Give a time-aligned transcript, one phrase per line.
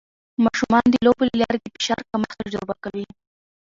[0.43, 3.05] ماشومان د لوبو له لارې د فشار کمښت تجربه کوي.